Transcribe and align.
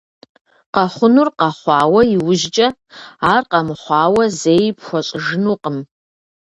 Къэхъунур 0.73 1.27
къэхъуа 1.37 2.01
иужькӀэ, 2.15 2.67
ар 3.31 3.41
къэмыхъуауэ 3.49 4.23
зэи 4.39 4.67
пхуэщӀыжынукъым. 4.77 5.77